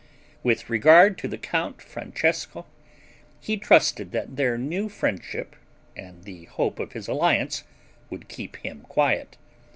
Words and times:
With 0.41 0.67
regard 0.67 1.15
to 1.19 1.27
the 1.27 1.37
Count 1.37 1.79
Francesco, 1.79 2.65
he 3.39 3.55
trusted 3.55 4.11
that 4.13 4.35
their 4.35 4.57
new 4.57 4.89
friendship, 4.89 5.55
and 5.95 6.23
the 6.23 6.45
hope 6.45 6.79
of 6.79 6.93
his 6.93 7.07
alliance 7.07 7.65
would 8.09 8.27
keep 8.27 8.55
him 8.55 8.81
quiet. 8.89 9.37